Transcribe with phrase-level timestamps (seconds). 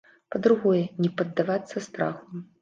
[0.35, 2.43] Па-другое, не паддавацца страху.